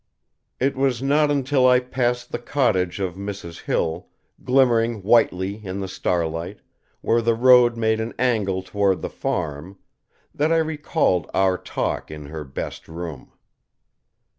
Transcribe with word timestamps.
It 0.59 0.75
was 0.75 1.03
not 1.03 1.29
until 1.29 1.67
I 1.67 1.79
passed 1.79 2.31
the 2.31 2.39
cottage 2.39 2.99
of 2.99 3.13
Mrs. 3.17 3.65
Hill, 3.65 4.07
glimmering 4.43 5.03
whitely 5.03 5.63
in 5.63 5.79
the 5.79 5.87
starlight, 5.87 6.57
where 7.01 7.21
the 7.21 7.35
road 7.35 7.77
made 7.77 7.99
an 8.01 8.15
angle 8.17 8.63
toward 8.63 9.03
the 9.03 9.11
farm, 9.11 9.77
that 10.33 10.51
I 10.51 10.57
recalled 10.57 11.29
our 11.35 11.55
talk 11.55 12.09
in 12.09 12.25
her 12.25 12.43
"best 12.43 12.87
room." 12.87 13.31